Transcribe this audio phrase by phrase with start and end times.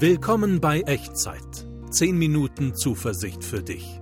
[0.00, 1.66] Willkommen bei Echtzeit.
[1.90, 4.00] 10 Minuten Zuversicht für dich.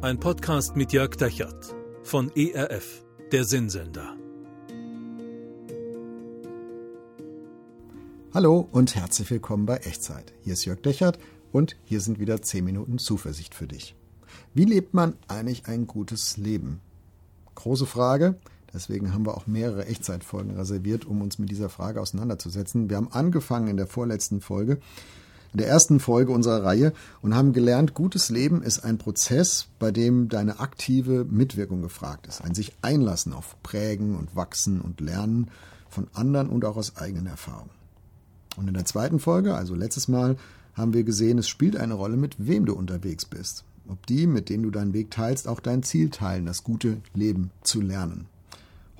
[0.00, 1.74] Ein Podcast mit Jörg Dechert
[2.04, 4.16] von ERF, der Sinnsender.
[8.32, 10.32] Hallo und herzlich willkommen bei Echtzeit.
[10.42, 11.18] Hier ist Jörg Dechert
[11.50, 13.96] und hier sind wieder 10 Minuten Zuversicht für dich.
[14.54, 16.80] Wie lebt man eigentlich ein gutes Leben?
[17.56, 18.38] Große Frage.
[18.72, 22.88] Deswegen haben wir auch mehrere Echtzeitfolgen reserviert, um uns mit dieser Frage auseinanderzusetzen.
[22.88, 24.78] Wir haben angefangen in der vorletzten Folge,
[25.54, 26.92] in der ersten Folge unserer Reihe
[27.22, 32.42] und haben gelernt, gutes Leben ist ein Prozess, bei dem deine aktive Mitwirkung gefragt ist.
[32.42, 35.52] Ein sich einlassen auf Prägen und Wachsen und Lernen
[35.88, 37.70] von anderen und auch aus eigenen Erfahrungen.
[38.56, 40.36] Und in der zweiten Folge, also letztes Mal,
[40.74, 43.62] haben wir gesehen, es spielt eine Rolle, mit wem du unterwegs bist.
[43.88, 47.52] Ob die, mit denen du deinen Weg teilst, auch dein Ziel teilen, das gute Leben
[47.62, 48.26] zu lernen.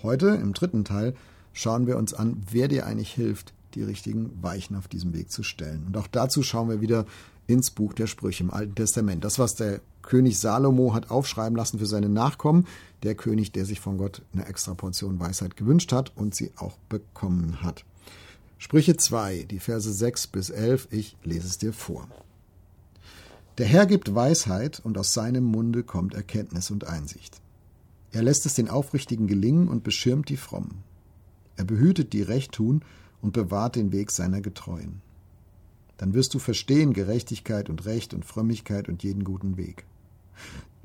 [0.05, 1.15] Heute, im dritten Teil,
[1.53, 5.43] schauen wir uns an, wer dir eigentlich hilft, die richtigen Weichen auf diesem Weg zu
[5.43, 5.85] stellen.
[5.87, 7.07] Und auch dazu schauen wir wieder
[7.47, 9.25] ins Buch der Sprüche im Alten Testament.
[9.25, 12.67] Das, was der König Salomo hat aufschreiben lassen für seine Nachkommen,
[13.03, 16.77] der König, der sich von Gott eine extra Portion Weisheit gewünscht hat und sie auch
[16.89, 17.85] bekommen hat.
[18.59, 22.09] Sprüche 2, die Verse 6 bis 11, ich lese es dir vor.
[23.59, 27.41] Der Herr gibt Weisheit und aus seinem Munde kommt Erkenntnis und Einsicht.
[28.11, 30.83] Er lässt es den Aufrichtigen gelingen und beschirmt die Frommen.
[31.57, 32.83] Er behütet die Recht tun
[33.25, 35.01] und bewahrt den Weg seiner Getreuen.
[35.97, 39.87] Dann wirst du verstehen Gerechtigkeit und Recht und Frömmigkeit und jeden guten Weg.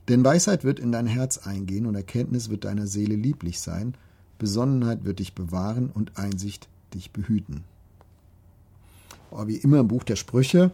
[0.08, 3.94] Denn Weisheit wird in dein Herz eingehen und Erkenntnis wird deiner Seele lieblich sein,
[4.38, 7.66] Besonnenheit wird dich bewahren und Einsicht dich behüten.
[9.32, 10.72] Oh, wie immer im Buch der Sprüche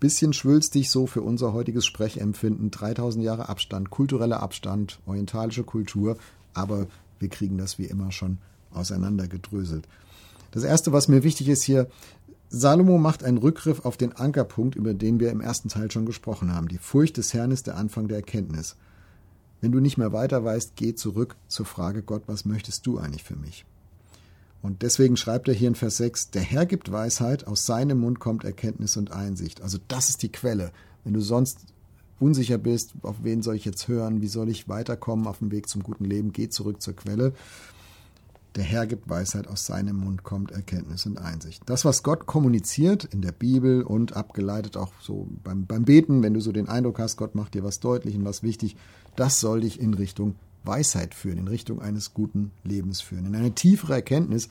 [0.00, 2.72] bisschen schwülstig so für unser heutiges Sprechempfinden.
[2.72, 6.16] 3000 Jahre Abstand, kultureller Abstand, orientalische Kultur,
[6.54, 6.88] aber
[7.20, 8.38] wir kriegen das wie immer schon
[8.72, 9.86] auseinandergedröselt.
[10.52, 11.88] Das erste, was mir wichtig ist hier,
[12.48, 16.54] Salomo macht einen Rückgriff auf den Ankerpunkt, über den wir im ersten Teil schon gesprochen
[16.54, 16.68] haben.
[16.68, 18.76] Die Furcht des Herrn ist der Anfang der Erkenntnis.
[19.62, 23.24] Wenn du nicht mehr weiter weißt, geh zurück zur Frage, Gott, was möchtest du eigentlich
[23.24, 23.64] für mich?
[24.60, 28.20] Und deswegen schreibt er hier in Vers 6, der Herr gibt Weisheit, aus seinem Mund
[28.20, 29.62] kommt Erkenntnis und Einsicht.
[29.62, 30.72] Also das ist die Quelle.
[31.04, 31.60] Wenn du sonst
[32.20, 35.68] unsicher bist, auf wen soll ich jetzt hören, wie soll ich weiterkommen auf dem Weg
[35.68, 37.32] zum guten Leben, geh zurück zur Quelle.
[38.54, 41.62] Der Herr gibt Weisheit, aus seinem Mund kommt Erkenntnis und Einsicht.
[41.66, 46.34] Das, was Gott kommuniziert in der Bibel und abgeleitet auch so beim, beim Beten, wenn
[46.34, 48.76] du so den Eindruck hast, Gott macht dir was deutlich und was wichtig,
[49.16, 53.52] das soll dich in Richtung Weisheit führen, in Richtung eines guten Lebens führen, in eine
[53.52, 54.48] tiefere Erkenntnis,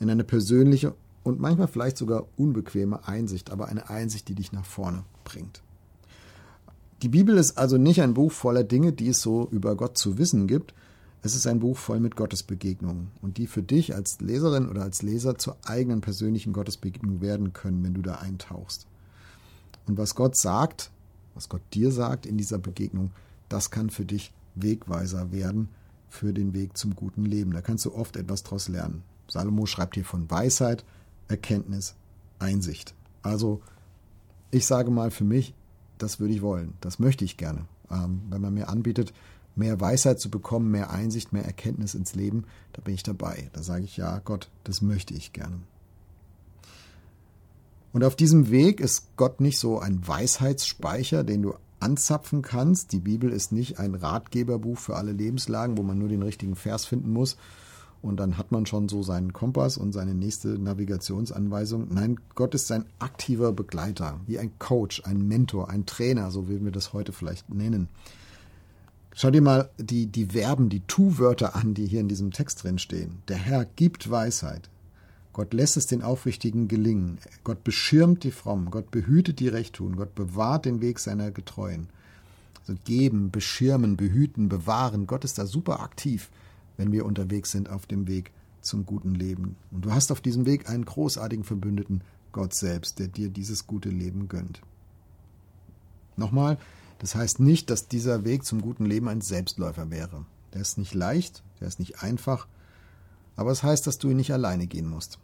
[0.00, 4.64] in eine persönliche und manchmal vielleicht sogar unbequeme Einsicht, aber eine Einsicht, die dich nach
[4.64, 5.62] vorne bringt.
[7.02, 10.18] Die Bibel ist also nicht ein Buch voller Dinge, die es so über Gott zu
[10.18, 10.74] wissen gibt.
[11.26, 15.02] Es ist ein Buch voll mit Gottesbegegnungen und die für dich als Leserin oder als
[15.02, 18.86] Leser zur eigenen persönlichen Gottesbegegnung werden können, wenn du da eintauchst.
[19.88, 20.92] Und was Gott sagt,
[21.34, 23.10] was Gott dir sagt in dieser Begegnung,
[23.48, 25.68] das kann für dich Wegweiser werden
[26.08, 27.50] für den Weg zum guten Leben.
[27.50, 29.02] Da kannst du oft etwas daraus lernen.
[29.26, 30.84] Salomo schreibt hier von Weisheit,
[31.26, 31.96] Erkenntnis,
[32.38, 32.94] Einsicht.
[33.22, 33.60] Also
[34.52, 35.54] ich sage mal für mich,
[35.98, 37.64] das würde ich wollen, das möchte ich gerne.
[37.90, 39.12] Ähm, wenn man mir anbietet,
[39.56, 43.50] mehr Weisheit zu bekommen, mehr Einsicht, mehr Erkenntnis ins Leben, da bin ich dabei.
[43.52, 45.58] Da sage ich ja, Gott, das möchte ich gerne.
[47.92, 52.92] Und auf diesem Weg ist Gott nicht so ein Weisheitsspeicher, den du anzapfen kannst.
[52.92, 56.84] Die Bibel ist nicht ein Ratgeberbuch für alle Lebenslagen, wo man nur den richtigen Vers
[56.84, 57.36] finden muss
[58.06, 61.88] und dann hat man schon so seinen Kompass und seine nächste Navigationsanweisung.
[61.90, 66.64] Nein, Gott ist ein aktiver Begleiter, wie ein Coach, ein Mentor, ein Trainer, so würden
[66.64, 67.88] wir das heute vielleicht nennen.
[69.18, 72.78] Schau dir mal die, die Verben, die Tu-Wörter an, die hier in diesem Text drin
[72.78, 73.22] stehen.
[73.28, 74.68] Der Herr gibt Weisheit.
[75.32, 77.16] Gott lässt es den Aufrichtigen gelingen.
[77.42, 78.70] Gott beschirmt die Frommen.
[78.70, 79.96] Gott behütet die Rechthtun.
[79.96, 81.88] Gott bewahrt den Weg seiner Getreuen.
[82.60, 85.06] Also geben, beschirmen, behüten, bewahren.
[85.06, 86.28] Gott ist da super aktiv,
[86.76, 89.56] wenn wir unterwegs sind auf dem Weg zum guten Leben.
[89.70, 92.02] Und du hast auf diesem Weg einen großartigen Verbündeten,
[92.32, 94.60] Gott selbst, der dir dieses gute Leben gönnt.
[96.18, 96.58] Nochmal,
[96.98, 100.24] das heißt nicht, dass dieser Weg zum guten Leben ein Selbstläufer wäre.
[100.54, 102.46] Der ist nicht leicht, der ist nicht einfach,
[103.36, 105.18] aber es heißt, dass du ihn nicht alleine gehen musst.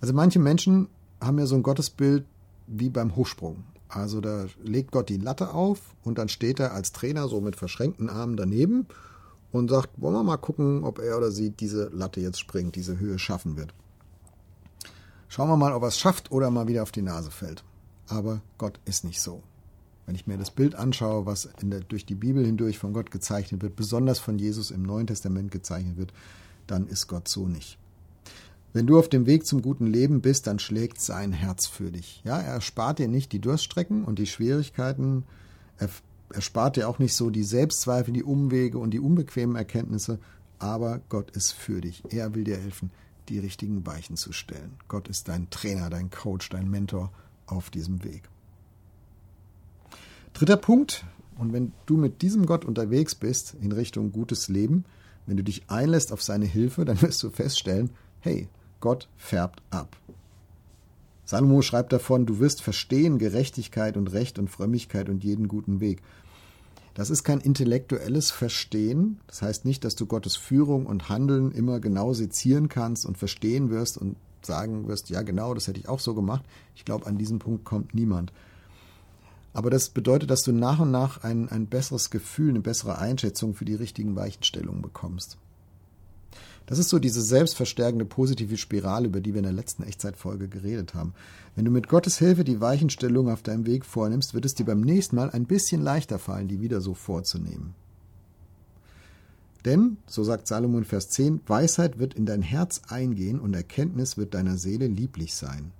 [0.00, 0.88] Also manche Menschen
[1.20, 2.24] haben ja so ein Gottesbild
[2.66, 3.64] wie beim Hochsprung.
[3.88, 7.56] Also da legt Gott die Latte auf und dann steht er als Trainer so mit
[7.56, 8.86] verschränkten Armen daneben
[9.52, 12.98] und sagt, wollen wir mal gucken, ob er oder sie diese Latte jetzt springt, diese
[12.98, 13.74] Höhe schaffen wird.
[15.28, 17.62] Schauen wir mal, ob er es schafft oder mal wieder auf die Nase fällt.
[18.08, 19.42] Aber Gott ist nicht so.
[20.06, 23.62] Wenn ich mir das Bild anschaue, was der, durch die Bibel hindurch von Gott gezeichnet
[23.62, 26.12] wird, besonders von Jesus im Neuen Testament gezeichnet wird,
[26.66, 27.78] dann ist Gott so nicht.
[28.72, 32.22] Wenn du auf dem Weg zum guten Leben bist, dann schlägt sein Herz für dich.
[32.24, 35.24] Ja, er erspart dir nicht die Durststrecken und die Schwierigkeiten.
[35.76, 35.90] Er
[36.32, 40.18] erspart dir auch nicht so die Selbstzweifel, die Umwege und die unbequemen Erkenntnisse.
[40.58, 42.02] Aber Gott ist für dich.
[42.08, 42.90] Er will dir helfen,
[43.28, 44.72] die richtigen Weichen zu stellen.
[44.88, 47.12] Gott ist dein Trainer, dein Coach, dein Mentor
[47.46, 48.22] auf diesem Weg.
[50.32, 51.04] Dritter Punkt.
[51.38, 54.84] Und wenn du mit diesem Gott unterwegs bist in Richtung gutes Leben,
[55.26, 57.90] wenn du dich einlässt auf seine Hilfe, dann wirst du feststellen,
[58.20, 58.48] hey,
[58.80, 59.96] Gott färbt ab.
[61.24, 66.02] Salomo schreibt davon, du wirst verstehen Gerechtigkeit und Recht und Frömmigkeit und jeden guten Weg.
[66.94, 69.18] Das ist kein intellektuelles Verstehen.
[69.26, 73.70] Das heißt nicht, dass du Gottes Führung und Handeln immer genau sezieren kannst und verstehen
[73.70, 76.44] wirst und sagen wirst, ja genau, das hätte ich auch so gemacht.
[76.74, 78.32] Ich glaube, an diesen Punkt kommt niemand.
[79.52, 83.54] Aber das bedeutet, dass du nach und nach ein, ein besseres Gefühl, eine bessere Einschätzung
[83.54, 85.36] für die richtigen Weichenstellungen bekommst.
[86.66, 90.94] Das ist so diese selbstverstärkende positive Spirale, über die wir in der letzten Echtzeitfolge geredet
[90.94, 91.12] haben.
[91.54, 94.80] Wenn du mit Gottes Hilfe die Weichenstellung auf deinem Weg vornimmst, wird es dir beim
[94.80, 97.74] nächsten Mal ein bisschen leichter fallen, die wieder so vorzunehmen.
[99.64, 104.34] Denn, so sagt Salomon Vers 10, Weisheit wird in dein Herz eingehen und Erkenntnis wird
[104.34, 105.72] deiner Seele lieblich sein.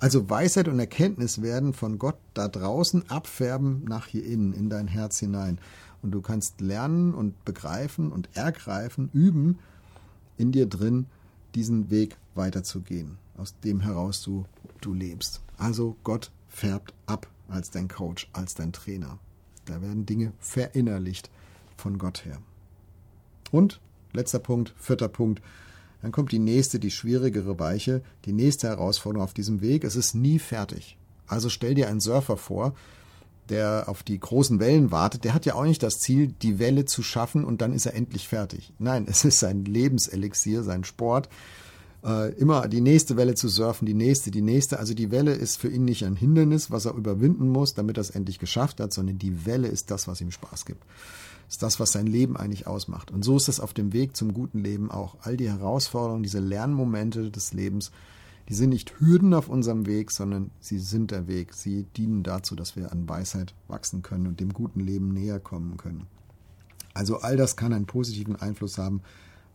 [0.00, 4.88] Also Weisheit und Erkenntnis werden von Gott da draußen abfärben nach hier innen, in dein
[4.88, 5.58] Herz hinein.
[6.02, 9.58] Und du kannst lernen und begreifen und ergreifen, üben,
[10.38, 11.04] in dir drin,
[11.54, 14.46] diesen Weg weiterzugehen, aus dem heraus du,
[14.80, 15.42] du lebst.
[15.58, 19.18] Also Gott färbt ab als dein Coach, als dein Trainer.
[19.66, 21.30] Da werden Dinge verinnerlicht
[21.76, 22.38] von Gott her.
[23.50, 23.80] Und
[24.14, 25.42] letzter Punkt, vierter Punkt,
[26.02, 29.84] dann kommt die nächste, die schwierigere Weiche, die nächste Herausforderung auf diesem Weg.
[29.84, 30.96] Es ist nie fertig.
[31.26, 32.74] Also stell dir einen Surfer vor,
[33.50, 36.84] der auf die großen Wellen wartet, der hat ja auch nicht das Ziel, die Welle
[36.84, 38.72] zu schaffen und dann ist er endlich fertig.
[38.78, 41.28] Nein, es ist sein Lebenselixier, sein Sport,
[42.04, 44.78] äh, immer die nächste Welle zu surfen, die nächste, die nächste.
[44.78, 48.02] Also die Welle ist für ihn nicht ein Hindernis, was er überwinden muss, damit er
[48.02, 50.82] es endlich geschafft hat, sondern die Welle ist das, was ihm Spaß gibt.
[51.50, 53.10] Ist das, was sein Leben eigentlich ausmacht.
[53.10, 55.16] Und so ist es auf dem Weg zum guten Leben auch.
[55.22, 57.90] All die Herausforderungen, diese Lernmomente des Lebens,
[58.48, 61.52] die sind nicht Hürden auf unserem Weg, sondern sie sind der Weg.
[61.54, 65.76] Sie dienen dazu, dass wir an Weisheit wachsen können und dem guten Leben näher kommen
[65.76, 66.06] können.
[66.94, 69.02] Also all das kann einen positiven Einfluss haben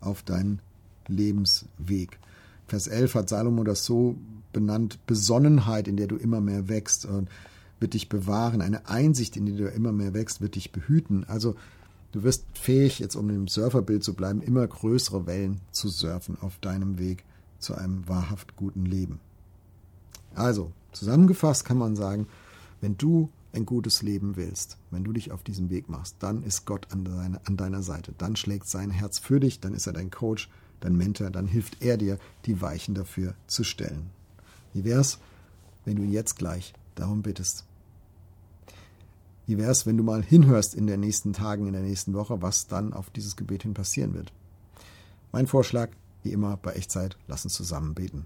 [0.01, 0.61] auf deinen
[1.07, 2.19] Lebensweg.
[2.67, 4.17] Vers 11 hat Salomo das so
[4.51, 7.29] benannt, Besonnenheit, in der du immer mehr wächst und
[7.79, 8.61] wird dich bewahren.
[8.61, 11.23] Eine Einsicht, in der du immer mehr wächst, wird dich behüten.
[11.23, 11.55] Also
[12.15, 16.57] du wirst fähig, jetzt um im Surferbild zu bleiben, immer größere Wellen zu surfen auf
[16.59, 17.25] deinem Weg
[17.59, 19.19] zu einem wahrhaft guten Leben.
[20.33, 22.27] Also, zusammengefasst kann man sagen,
[22.79, 26.65] wenn du ein gutes Leben willst, wenn du dich auf diesen Weg machst, dann ist
[26.65, 28.13] Gott an, deine, an deiner Seite.
[28.17, 31.81] Dann schlägt sein Herz für dich, dann ist er dein Coach, dein Mentor, dann hilft
[31.81, 34.09] er dir, die Weichen dafür zu stellen.
[34.73, 35.19] Wie wär's,
[35.83, 37.65] wenn du ihn jetzt gleich darum bittest?
[39.47, 42.67] Wie wär's, wenn du mal hinhörst in den nächsten Tagen, in der nächsten Woche, was
[42.67, 44.33] dann auf dieses Gebet hin passieren wird?
[45.31, 45.89] Mein Vorschlag,
[46.23, 48.25] wie immer bei Echtzeit, lass uns zusammen beten.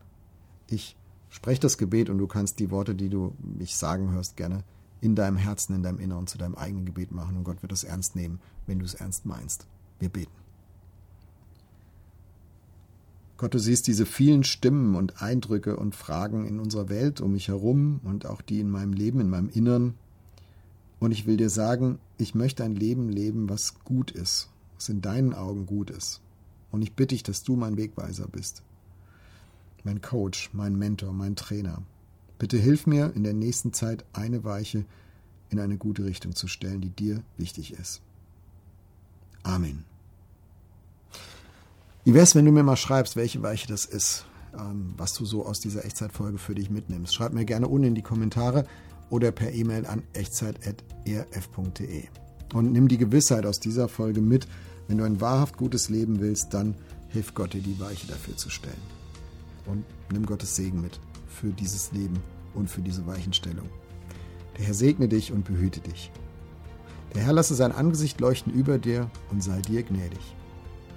[0.68, 0.95] Ich
[1.30, 4.63] spreche das Gebet und du kannst die Worte, die du mich sagen hörst, gerne
[5.01, 7.83] in deinem Herzen, in deinem Inneren zu deinem eigenen Gebet machen und Gott wird es
[7.83, 9.66] ernst nehmen, wenn du es ernst meinst.
[10.00, 10.31] Wir beten.
[13.38, 17.48] Gott, du siehst diese vielen Stimmen und Eindrücke und Fragen in unserer Welt um mich
[17.48, 19.94] herum und auch die in meinem Leben, in meinem Innern.
[20.99, 25.01] Und ich will dir sagen, ich möchte ein Leben leben, was gut ist, was in
[25.01, 26.21] deinen Augen gut ist.
[26.71, 28.61] Und ich bitte dich, dass du mein Wegweiser bist.
[29.83, 31.81] Mein Coach, mein Mentor, mein Trainer.
[32.37, 34.85] Bitte hilf mir in der nächsten Zeit eine Weiche
[35.49, 38.01] in eine gute Richtung zu stellen, die dir wichtig ist.
[39.44, 39.83] Amen.
[42.03, 44.25] Wie wär's, wenn du mir mal schreibst, welche Weiche das ist,
[44.57, 47.13] ähm, was du so aus dieser Echtzeitfolge für dich mitnimmst?
[47.13, 48.65] Schreib mir gerne unten in die Kommentare
[49.09, 52.04] oder per E-Mail an echtzeit.erf.de.
[52.54, 54.47] Und nimm die Gewissheit aus dieser Folge mit,
[54.87, 56.75] wenn du ein wahrhaft gutes Leben willst, dann
[57.09, 58.81] hilf Gott dir die Weiche dafür zu stellen.
[59.66, 62.19] Und nimm Gottes Segen mit für dieses Leben
[62.56, 63.69] und für diese Weichenstellung.
[64.57, 66.11] Der Herr segne dich und behüte dich.
[67.13, 70.35] Der Herr lasse sein Angesicht leuchten über dir und sei dir gnädig.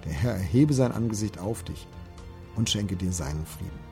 [0.05, 1.87] Der Herr erhebe sein Angesicht auf dich
[2.57, 3.92] und schenke dir seinen Frieden.